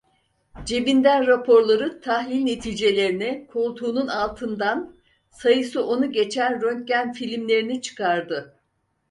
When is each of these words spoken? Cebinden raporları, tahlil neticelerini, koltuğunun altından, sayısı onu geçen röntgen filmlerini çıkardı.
Cebinden 0.65 1.27
raporları, 1.27 2.01
tahlil 2.01 2.43
neticelerini, 2.43 3.47
koltuğunun 3.53 4.07
altından, 4.07 4.95
sayısı 5.29 5.85
onu 5.87 6.11
geçen 6.11 6.61
röntgen 6.61 7.13
filmlerini 7.13 7.81
çıkardı. 7.81 8.55